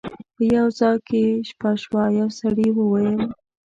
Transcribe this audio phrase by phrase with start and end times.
[0.35, 3.19] په یو ځای کې یې شپه شوه یو سړي وویل.